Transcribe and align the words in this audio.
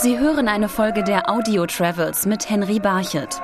Sie 0.00 0.16
hören 0.16 0.46
eine 0.46 0.68
Folge 0.68 1.02
der 1.02 1.28
Audio 1.28 1.66
Travels 1.66 2.24
mit 2.24 2.48
Henry 2.48 2.78
Barchet. 2.78 3.40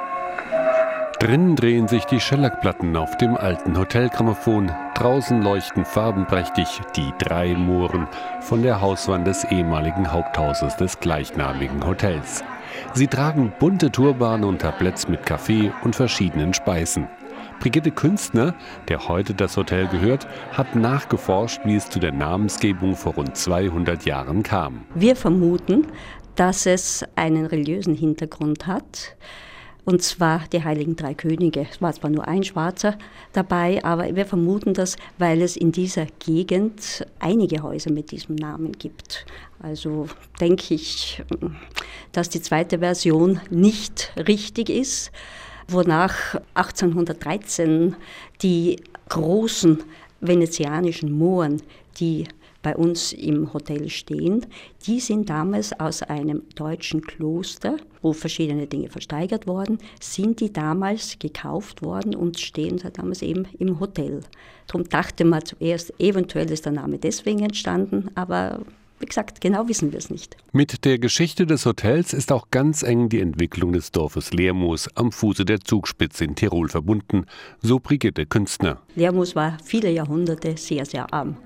Drinnen 1.18 1.56
drehen 1.56 1.88
sich 1.88 2.04
die 2.04 2.20
Schellackplatten 2.20 2.94
auf 2.96 3.16
dem 3.16 3.36
alten 3.36 3.76
Hotelgrammophon. 3.76 4.70
Draußen 4.94 5.42
leuchten 5.42 5.84
farbenprächtig 5.84 6.68
die 6.94 7.12
drei 7.18 7.54
Mooren 7.54 8.06
von 8.40 8.62
der 8.62 8.80
Hauswand 8.80 9.26
des 9.26 9.42
ehemaligen 9.42 10.12
Haupthauses 10.12 10.76
des 10.76 11.00
gleichnamigen 11.00 11.84
Hotels. 11.84 12.44
Sie 12.92 13.08
tragen 13.08 13.52
bunte 13.58 13.90
Turbane 13.90 14.46
und 14.46 14.60
Tabletts 14.60 15.08
mit 15.08 15.26
Kaffee 15.26 15.72
und 15.82 15.96
verschiedenen 15.96 16.54
Speisen. 16.54 17.08
Brigitte 17.58 17.90
Künstner, 17.90 18.54
der 18.88 19.08
heute 19.08 19.34
das 19.34 19.56
Hotel 19.56 19.88
gehört, 19.88 20.28
hat 20.52 20.76
nachgeforscht, 20.76 21.62
wie 21.64 21.76
es 21.76 21.88
zu 21.88 21.98
der 21.98 22.12
Namensgebung 22.12 22.94
vor 22.94 23.14
rund 23.14 23.36
200 23.36 24.04
Jahren 24.04 24.42
kam. 24.42 24.84
Wir 24.94 25.16
vermuten, 25.16 25.86
dass 26.36 26.66
es 26.66 27.04
einen 27.14 27.46
religiösen 27.46 27.94
Hintergrund 27.94 28.66
hat. 28.66 29.16
Und 29.84 30.02
zwar 30.02 30.44
die 30.50 30.64
Heiligen 30.64 30.96
Drei 30.96 31.12
Könige. 31.12 31.66
Es 31.70 31.82
war 31.82 31.92
zwar 31.92 32.08
nur 32.08 32.26
ein 32.26 32.42
Schwarzer 32.42 32.96
dabei, 33.32 33.84
aber 33.84 34.16
wir 34.16 34.24
vermuten 34.24 34.72
das, 34.72 34.96
weil 35.18 35.42
es 35.42 35.56
in 35.56 35.72
dieser 35.72 36.06
Gegend 36.20 37.06
einige 37.18 37.62
Häuser 37.62 37.92
mit 37.92 38.10
diesem 38.10 38.34
Namen 38.36 38.72
gibt. 38.72 39.26
Also 39.60 40.08
denke 40.40 40.74
ich, 40.74 41.22
dass 42.12 42.30
die 42.30 42.40
zweite 42.40 42.78
Version 42.78 43.40
nicht 43.50 44.12
richtig 44.16 44.70
ist, 44.70 45.12
wonach 45.68 46.34
1813 46.54 47.96
die 48.42 48.82
großen 49.10 49.82
venezianischen 50.20 51.12
Mohren, 51.12 51.62
die 51.98 52.26
bei 52.64 52.74
uns 52.76 53.12
im 53.12 53.52
Hotel 53.52 53.88
stehen, 53.90 54.44
die 54.86 54.98
sind 54.98 55.30
damals 55.30 55.78
aus 55.78 56.02
einem 56.02 56.42
deutschen 56.56 57.02
Kloster, 57.02 57.76
wo 58.02 58.12
verschiedene 58.12 58.66
Dinge 58.66 58.88
versteigert 58.88 59.46
worden, 59.46 59.78
sind 60.00 60.40
die 60.40 60.52
damals 60.52 61.18
gekauft 61.20 61.82
worden 61.82 62.16
und 62.16 62.40
stehen 62.40 62.78
seit 62.78 62.98
damals 62.98 63.22
eben 63.22 63.46
im 63.58 63.78
Hotel. 63.78 64.22
Darum 64.66 64.88
dachte 64.88 65.24
man 65.24 65.44
zuerst, 65.44 65.92
eventuell 66.00 66.50
ist 66.50 66.64
der 66.64 66.72
Name 66.72 66.98
deswegen 66.98 67.40
entstanden, 67.40 68.08
aber 68.14 68.62
wie 69.00 69.06
gesagt, 69.06 69.42
genau 69.42 69.68
wissen 69.68 69.92
wir 69.92 69.98
es 69.98 70.08
nicht. 70.08 70.36
Mit 70.52 70.86
der 70.86 70.98
Geschichte 70.98 71.44
des 71.44 71.66
Hotels 71.66 72.14
ist 72.14 72.32
auch 72.32 72.48
ganz 72.50 72.82
eng 72.82 73.10
die 73.10 73.20
Entwicklung 73.20 73.74
des 73.74 73.92
Dorfes 73.92 74.32
Leermoos 74.32 74.88
am 74.94 75.12
Fuße 75.12 75.44
der 75.44 75.60
Zugspitze 75.60 76.24
in 76.24 76.34
Tirol 76.34 76.70
verbunden, 76.70 77.26
so 77.60 77.78
Brigitte 77.78 78.24
Künstner. 78.24 78.80
Leermoos 78.94 79.36
war 79.36 79.58
viele 79.62 79.90
Jahrhunderte 79.90 80.56
sehr, 80.56 80.86
sehr 80.86 81.12
arm. 81.12 81.36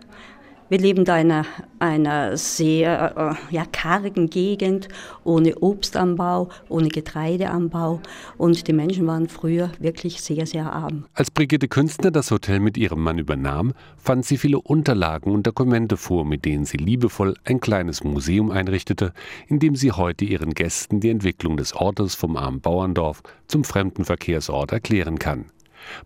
Wir 0.70 0.78
leben 0.78 1.06
da 1.06 1.19
in 1.19 1.33
einer, 1.78 2.36
sehr 2.36 3.38
äh, 3.50 3.55
ja, 3.55 3.64
kargen 3.72 4.28
Gegend, 4.28 4.88
ohne 5.25 5.56
Obstanbau, 5.62 6.50
ohne 6.69 6.88
Getreideanbau. 6.88 8.00
Und 8.36 8.69
die 8.69 8.75
Menschen 8.75 9.06
waren 9.06 9.28
früher 9.28 9.70
wirklich 9.78 10.20
sehr, 10.20 10.47
sehr 10.47 10.70
arm. 10.70 11.06
Als 11.14 11.30
Brigitte 11.30 11.69
Künstner 11.69 12.10
das 12.10 12.30
Hotel 12.30 12.60
mit 12.60 12.77
ihrem 12.77 13.02
Mann 13.02 13.19
übernahm, 13.19 13.72
fand 13.97 14.27
sie 14.27 14.36
viele 14.36 14.60
Unterlagen 14.60 15.33
und 15.33 15.47
Dokumente 15.47 15.97
vor, 15.97 16.27
mit 16.27 16.44
denen 16.44 16.66
sie 16.66 16.77
liebevoll 16.77 17.34
ein 17.44 17.60
kleines 17.60 18.05
Museum 18.05 18.50
einrichtete, 18.50 19.14
in 19.47 19.60
dem 19.60 19.75
sie 19.75 19.92
heute 19.92 20.27
ihren 20.27 20.53
Gästen 20.53 21.00
die 21.00 21.08
Entwicklung 21.08 21.56
des 21.56 21.75
Ortes 21.75 22.14
vom 22.14 22.36
armen 22.36 22.60
Bauerndorf 22.60 23.22
zum 23.47 23.64
Fremdenverkehrsort 23.64 24.72
erklären 24.72 25.19
kann. 25.19 25.47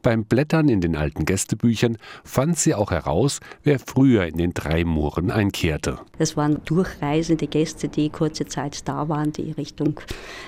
Beim 0.03 0.25
Blättern 0.25 0.69
in 0.69 0.81
den 0.81 0.97
alten 0.97 1.25
Gästebüchern 1.25 1.99
fand 2.25 2.59
sie 2.59 2.75
auch 2.75 2.91
heraus, 2.91 3.41
wer 3.63 3.79
früher 3.79 4.27
in 4.27 4.37
den 4.37 4.55
drei 4.55 4.85
Mooren 4.85 5.31
einkehrte. 5.31 5.99
Das 6.19 6.37
waren 6.37 6.61
durchreisende 6.65 7.47
Gäste, 7.47 7.89
die 7.89 8.11
kurze 8.11 8.47
Zeit 8.47 8.89
da 8.89 9.09
waren, 9.09 9.33
die 9.33 9.53
Richtung 9.53 10.01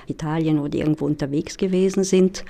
Italien 0.06 0.58
oder 0.58 0.76
irgendwo 0.76 1.06
unterwegs 1.06 1.56
gewesen 1.56 2.04
sind. 2.04 2.44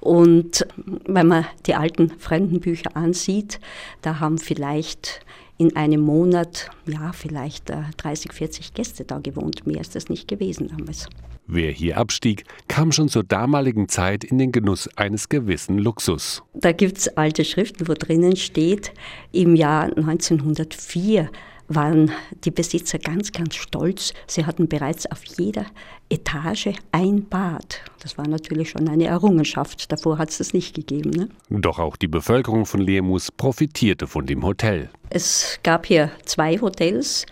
Und 0.00 0.66
wenn 1.04 1.26
man 1.26 1.46
die 1.66 1.74
alten 1.74 2.10
Fremdenbücher 2.10 2.96
ansieht, 2.96 3.60
da 4.02 4.20
haben 4.20 4.38
vielleicht 4.38 5.20
in 5.58 5.74
einem 5.76 6.00
Monat, 6.00 6.70
ja, 6.86 7.12
vielleicht 7.12 7.72
30, 7.96 8.30
äh, 8.30 8.34
40 8.34 8.74
Gäste 8.74 9.04
da 9.04 9.18
gewohnt. 9.18 9.66
Mehr 9.66 9.80
ist 9.80 9.94
das 9.94 10.08
nicht 10.08 10.28
gewesen 10.28 10.68
damals. 10.68 11.08
Wer 11.48 11.70
hier 11.70 11.96
abstieg, 11.96 12.44
kam 12.66 12.90
schon 12.90 13.08
zur 13.08 13.22
damaligen 13.22 13.88
Zeit 13.88 14.24
in 14.24 14.38
den 14.38 14.50
Genuss 14.50 14.88
eines 14.96 15.28
gewissen 15.28 15.78
Luxus. 15.78 16.42
Da 16.54 16.72
gibt 16.72 16.98
es 16.98 17.08
alte 17.16 17.44
Schriften, 17.44 17.86
wo 17.86 17.94
drinnen 17.94 18.34
steht, 18.34 18.92
im 19.30 19.54
Jahr 19.54 19.84
1904 19.84 21.30
waren 21.68 22.10
die 22.44 22.50
Besitzer 22.50 22.98
ganz, 22.98 23.32
ganz 23.32 23.54
stolz. 23.54 24.12
Sie 24.26 24.46
hatten 24.46 24.68
bereits 24.68 25.10
auf 25.10 25.24
jeder 25.24 25.66
Etage 26.08 26.70
ein 26.92 27.28
Bad. 27.28 27.80
Das 28.00 28.16
war 28.18 28.28
natürlich 28.28 28.70
schon 28.70 28.88
eine 28.88 29.06
Errungenschaft. 29.06 29.90
Davor 29.90 30.18
hat 30.18 30.30
es 30.30 30.38
das 30.38 30.52
nicht 30.52 30.74
gegeben. 30.74 31.10
Ne? 31.10 31.28
Doch 31.50 31.78
auch 31.78 31.96
die 31.96 32.08
Bevölkerung 32.08 32.66
von 32.66 32.80
Leermus 32.80 33.32
profitierte 33.32 34.06
von 34.06 34.26
dem 34.26 34.44
Hotel. 34.44 34.90
Es 35.10 35.58
gab 35.62 35.86
hier 35.86 36.10
zwei 36.24 36.58
Hotels 36.58 37.26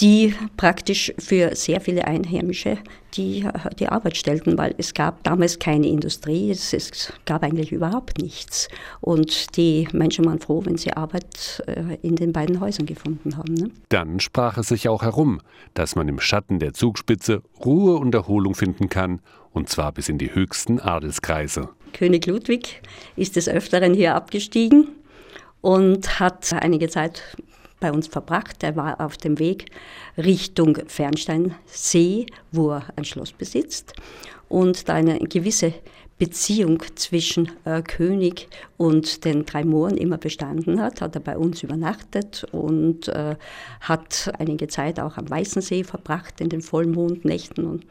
die 0.00 0.34
praktisch 0.56 1.12
für 1.18 1.54
sehr 1.54 1.80
viele 1.80 2.06
Einheimische 2.06 2.78
die, 3.14 3.46
die 3.78 3.88
Arbeit 3.88 4.16
stellten, 4.16 4.56
weil 4.56 4.74
es 4.78 4.94
gab 4.94 5.22
damals 5.22 5.58
keine 5.58 5.86
Industrie, 5.86 6.50
es, 6.50 6.72
es, 6.72 7.12
gab 7.26 7.42
eigentlich 7.42 7.72
überhaupt 7.72 8.18
nichts. 8.18 8.68
Und 9.00 9.56
die 9.56 9.86
Menschen 9.92 10.24
waren 10.24 10.40
froh, 10.40 10.62
wenn 10.64 10.78
sie 10.78 10.92
Arbeit 10.92 11.62
äh, 11.66 11.98
in 12.02 12.16
den 12.16 12.32
beiden 12.32 12.60
Häusern 12.60 12.86
gefunden 12.86 13.36
haben. 13.36 13.54
Ne? 13.54 13.70
Dann 13.90 14.18
sprach 14.20 14.56
es 14.56 14.68
sich 14.68 14.88
auch 14.88 15.02
herum, 15.02 15.40
dass 15.74 15.94
man 15.94 16.08
im 16.08 16.20
Schatten 16.20 16.58
der 16.58 16.72
Zugspitze 16.72 17.42
Ruhe 17.64 17.96
und 17.96 18.14
Erholung 18.14 18.54
finden 18.54 18.88
kann, 18.88 19.20
und 19.52 19.68
zwar 19.68 19.92
bis 19.92 20.08
in 20.08 20.16
die 20.16 20.34
höchsten 20.34 20.80
Adelskreise. 20.80 21.68
König 21.92 22.26
Ludwig 22.26 22.80
ist 23.16 23.36
des 23.36 23.48
Öfteren 23.48 23.92
hier 23.92 24.14
abgestiegen 24.14 24.88
und 25.60 26.18
hat 26.18 26.52
einige 26.54 26.88
Zeit 26.88 27.36
bei 27.82 27.92
uns 27.92 28.06
verbracht. 28.06 28.62
Er 28.62 28.76
war 28.76 28.98
auf 29.00 29.18
dem 29.18 29.38
Weg 29.38 29.66
Richtung 30.16 30.78
Fernsteinsee, 30.86 32.26
wo 32.50 32.70
er 32.70 32.86
ein 32.96 33.04
Schloss 33.04 33.32
besitzt. 33.32 33.92
Und 34.48 34.88
da 34.88 34.94
eine 34.94 35.18
gewisse 35.18 35.74
Beziehung 36.22 36.80
zwischen 36.94 37.50
äh, 37.64 37.82
König 37.82 38.46
und 38.76 39.24
den 39.24 39.44
drei 39.44 39.64
Mooren 39.64 39.96
immer 39.96 40.18
bestanden 40.18 40.80
hat, 40.80 41.00
hat 41.00 41.16
er 41.16 41.20
bei 41.20 41.36
uns 41.36 41.64
übernachtet 41.64 42.46
und 42.52 43.08
äh, 43.08 43.34
hat 43.80 44.32
einige 44.38 44.68
Zeit 44.68 45.00
auch 45.00 45.16
am 45.16 45.28
Weißen 45.28 45.60
See 45.62 45.82
verbracht 45.82 46.40
in 46.40 46.48
den 46.48 46.62
Vollmondnächten 46.62 47.66
und 47.66 47.84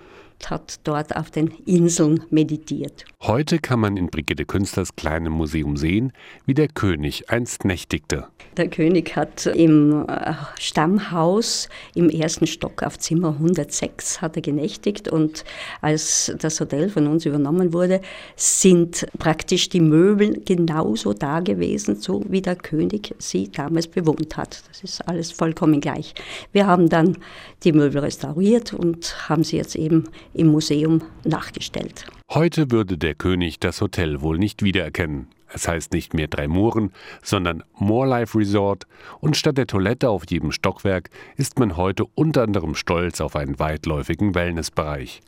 hat 0.49 0.79
dort 0.85 1.15
auf 1.15 1.29
den 1.29 1.47
Inseln 1.65 2.23
meditiert. 2.29 3.05
Heute 3.21 3.59
kann 3.59 3.79
man 3.79 3.97
in 3.97 4.07
Brigitte 4.07 4.45
Künstlers 4.45 4.95
kleinem 4.95 5.33
Museum 5.33 5.77
sehen, 5.77 6.13
wie 6.45 6.53
der 6.53 6.67
König 6.67 7.29
einst 7.29 7.65
nächtigte. 7.65 8.27
Der 8.57 8.67
König 8.67 9.15
hat 9.15 9.45
im 9.45 10.05
äh, 10.07 10.33
Stammhaus 10.59 11.69
im 11.95 12.09
ersten 12.09 12.47
Stock 12.47 12.83
auf 12.83 12.97
Zimmer 12.99 13.29
106 13.29 14.21
hat 14.21 14.35
er 14.35 14.41
genächtigt 14.41 15.07
und 15.07 15.45
als 15.81 16.33
das 16.39 16.59
Hotel 16.59 16.89
von 16.89 17.07
uns 17.07 17.25
übernommen 17.25 17.71
wurde, 17.71 18.01
sind 18.35 19.07
praktisch 19.17 19.69
die 19.69 19.79
Möbel 19.79 20.41
genauso 20.45 21.13
da 21.13 21.39
gewesen, 21.39 21.95
so 21.95 22.23
wie 22.27 22.41
der 22.41 22.55
König 22.55 23.13
sie 23.19 23.49
damals 23.51 23.87
bewohnt 23.87 24.37
hat. 24.37 24.63
Das 24.67 24.83
ist 24.83 25.07
alles 25.07 25.31
vollkommen 25.31 25.81
gleich. 25.81 26.13
Wir 26.51 26.67
haben 26.67 26.89
dann 26.89 27.17
die 27.63 27.71
Möbel 27.71 28.01
restauriert 28.01 28.73
und 28.73 29.29
haben 29.29 29.43
sie 29.43 29.57
jetzt 29.57 29.75
eben 29.75 30.05
im 30.33 30.47
Museum 30.47 31.01
nachgestellt. 31.23 32.05
Heute 32.29 32.71
würde 32.71 32.97
der 32.97 33.15
König 33.15 33.59
das 33.59 33.81
Hotel 33.81 34.21
wohl 34.21 34.37
nicht 34.37 34.63
wiedererkennen. 34.63 35.27
Es 35.53 35.67
heißt 35.67 35.91
nicht 35.93 36.13
mehr 36.13 36.27
Drei 36.27 36.47
Mooren, 36.47 36.91
sondern 37.21 37.63
More 37.73 38.07
Life 38.07 38.37
Resort 38.37 38.87
und 39.19 39.35
statt 39.35 39.57
der 39.57 39.67
Toilette 39.67 40.09
auf 40.09 40.23
jedem 40.29 40.51
Stockwerk 40.51 41.09
ist 41.35 41.59
man 41.59 41.75
heute 41.75 42.05
unter 42.15 42.43
anderem 42.43 42.75
stolz 42.75 43.19
auf 43.19 43.35
einen 43.35 43.59
weitläufigen 43.59 44.33
Wellnessbereich. 44.33 45.21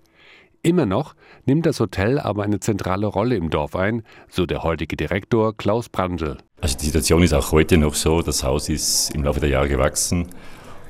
Immer 0.65 0.85
noch 0.85 1.13
nimmt 1.45 1.65
das 1.65 1.81
Hotel 1.81 2.19
aber 2.19 2.43
eine 2.43 2.61
zentrale 2.61 3.05
Rolle 3.05 3.35
im 3.35 3.49
Dorf 3.49 3.75
ein, 3.75 4.01
so 4.29 4.45
der 4.45 4.63
heutige 4.63 4.95
Direktor 4.95 5.57
Klaus 5.57 5.89
Brandl. 5.89 6.37
Also 6.61 6.77
die 6.77 6.85
Situation 6.85 7.21
ist 7.21 7.33
auch 7.33 7.51
heute 7.51 7.77
noch 7.77 7.95
so, 7.95 8.21
das 8.21 8.45
Haus 8.45 8.69
ist 8.69 9.13
im 9.13 9.25
Laufe 9.25 9.41
der 9.41 9.49
Jahre 9.49 9.67
gewachsen 9.67 10.27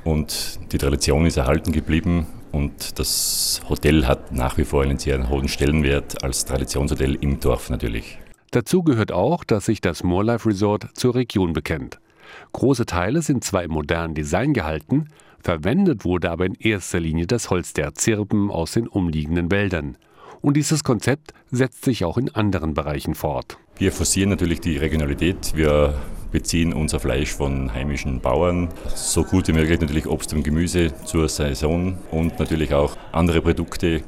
und 0.04 0.60
die 0.70 0.78
Tradition 0.78 1.26
ist 1.26 1.38
erhalten 1.38 1.72
geblieben 1.72 2.28
und 2.52 3.00
das 3.00 3.62
Hotel 3.68 4.06
hat 4.06 4.30
nach 4.30 4.58
wie 4.58 4.64
vor 4.64 4.84
einen 4.84 4.98
sehr 4.98 5.28
hohen 5.28 5.48
Stellenwert 5.48 6.22
als 6.22 6.44
Traditionshotel 6.44 7.16
im 7.16 7.40
Dorf 7.40 7.68
natürlich. 7.68 8.18
Dazu 8.52 8.84
gehört 8.84 9.10
auch, 9.10 9.42
dass 9.42 9.64
sich 9.64 9.80
das 9.80 10.04
More 10.04 10.22
Life 10.22 10.48
Resort 10.48 10.86
zur 10.94 11.16
Region 11.16 11.52
bekennt. 11.52 11.98
Große 12.52 12.86
Teile 12.86 13.22
sind 13.22 13.42
zwar 13.42 13.64
im 13.64 13.72
modernen 13.72 14.14
Design 14.14 14.54
gehalten, 14.54 15.08
verwendet 15.44 16.04
wurde 16.04 16.30
aber 16.30 16.46
in 16.46 16.54
erster 16.54 16.98
Linie 16.98 17.26
das 17.26 17.50
Holz 17.50 17.74
der 17.74 17.94
Zirpen 17.94 18.50
aus 18.50 18.72
den 18.72 18.88
umliegenden 18.88 19.50
Wäldern. 19.50 19.96
Und 20.40 20.56
dieses 20.56 20.82
Konzept 20.84 21.32
setzt 21.50 21.84
sich 21.84 22.04
auch 22.04 22.18
in 22.18 22.34
anderen 22.34 22.74
Bereichen 22.74 23.14
fort. 23.14 23.58
Wir 23.76 23.92
forcieren 23.92 24.30
natürlich 24.30 24.60
die 24.60 24.76
Regionalität. 24.76 25.52
Wir 25.54 25.94
beziehen 26.32 26.72
unser 26.72 26.98
Fleisch 26.98 27.32
von 27.32 27.72
heimischen 27.72 28.20
Bauern. 28.20 28.68
So 28.94 29.22
gut 29.22 29.48
wie 29.48 29.52
möglich 29.52 29.80
natürlich 29.80 30.06
Obst 30.06 30.32
und 30.32 30.42
Gemüse 30.42 30.92
zur 31.04 31.28
Saison 31.28 31.98
und 32.10 32.38
natürlich 32.38 32.74
auch 32.74 32.96
andere 33.12 33.40
Produkte, 33.40 34.02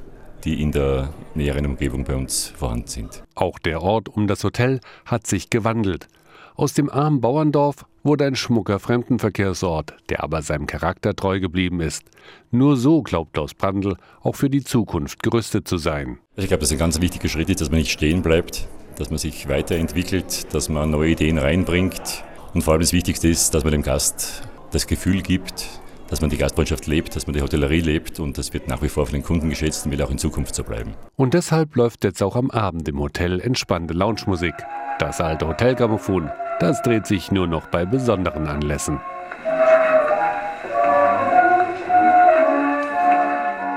die 0.45 0.61
in 0.61 0.73
der 0.73 1.13
näheren 1.35 1.67
Umgebung 1.67 2.05
bei 2.05 2.17
uns 2.17 2.49
vorhanden 2.49 2.89
sind. 2.89 3.23
Auch 3.35 3.59
der 3.59 3.83
Ort 3.83 4.09
um 4.09 4.27
das 4.27 4.43
Hotel 4.43 4.81
hat 5.05 5.27
sich 5.27 5.51
gewandelt. 5.51 6.09
Aus 6.55 6.75
dem 6.75 6.91
armen 6.91 7.21
Bauerndorf 7.21 7.85
wurde 8.03 8.25
ein 8.25 8.37
schmucker 8.37 8.79
Fremdenverkehrsort, 8.79 9.95
der 10.09 10.23
aber 10.23 10.43
seinem 10.43 10.67
Charakter 10.67 11.15
treu 11.15 11.41
geblieben 11.41 11.81
ist. 11.81 12.05
Nur 12.51 12.77
so 12.77 13.03
glaubt 13.03 13.35
Klaus 13.35 13.55
Brandl 13.55 13.97
auch 14.23 14.35
für 14.35 14.49
die 14.49 14.65
Zukunft 14.65 15.23
gerüstet 15.23 15.69
zu 15.69 15.77
sein. 15.77 16.19
Ich 16.37 16.49
glaube, 16.49 16.61
dass 16.61 16.73
ein 16.73 16.79
ganz 16.79 17.01
wichtiger 17.01 17.29
Schritt 17.29 17.51
ist, 17.51 17.61
dass 17.61 17.71
man 17.71 17.79
nicht 17.79 17.91
stehen 17.91 18.23
bleibt, 18.23 18.69
dass 18.97 19.11
man 19.11 19.19
sich 19.19 19.49
weiterentwickelt, 19.49 20.55
dass 20.55 20.69
man 20.69 20.91
neue 20.91 21.11
Ideen 21.11 21.39
reinbringt. 21.39 22.25
Und 22.55 22.63
vor 22.63 22.73
allem 22.73 22.81
das 22.81 22.93
Wichtigste 22.93 23.29
ist, 23.29 23.55
dass 23.55 23.65
man 23.65 23.73
dem 23.73 23.83
Gast 23.83 24.43
das 24.71 24.87
Gefühl 24.87 25.23
gibt, 25.23 25.69
dass 26.09 26.21
man 26.21 26.31
die 26.31 26.37
Gastfreundschaft 26.37 26.87
lebt, 26.87 27.17
dass 27.17 27.27
man 27.27 27.35
die 27.35 27.43
Hotellerie 27.43 27.81
lebt 27.81 28.21
und 28.21 28.39
das 28.39 28.53
wird 28.53 28.69
nach 28.69 28.83
wie 28.83 28.89
vor 28.89 29.07
von 29.07 29.15
den 29.15 29.23
Kunden 29.23 29.51
geschätzt 29.51 29.87
und 29.87 29.93
will 29.93 30.03
auch 30.03 30.11
in 30.11 30.19
Zukunft 30.19 30.55
so 30.55 30.65
bleiben. 30.65 30.95
Und 31.17 31.35
deshalb 31.35 31.75
läuft 31.77 32.05
jetzt 32.05 32.23
auch 32.23 32.37
am 32.37 32.51
Abend 32.51 32.89
im 32.89 32.99
Hotel 32.99 33.41
entspannte 33.41 33.95
Loungemusik. 33.95 34.55
Das 34.99 35.21
alte 35.21 35.47
Hotelgrammophon, 35.47 36.31
das 36.61 36.81
dreht 36.83 37.07
sich 37.07 37.31
nur 37.31 37.47
noch 37.47 37.67
bei 37.69 37.85
besonderen 37.85 38.47
Anlässen. 38.47 39.01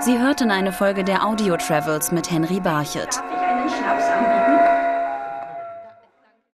Sie 0.02 0.18
hörten 0.18 0.50
eine 0.50 0.72
Folge 0.72 1.04
der 1.04 1.26
Audio 1.26 1.58
Travels 1.58 2.14
mit 2.14 2.32
Henry 2.32 2.62
Barchet. 2.62 3.18
Darf 3.18 3.24
ich 3.36 3.42
einen 3.42 3.70
Schnaps 3.70 4.39